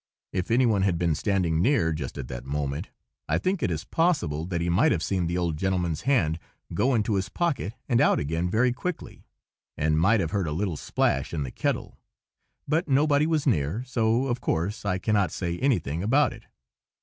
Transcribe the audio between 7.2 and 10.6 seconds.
pocket and out again very quickly, and might have heard a